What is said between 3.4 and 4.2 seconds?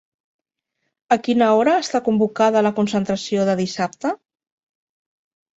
de dissabte?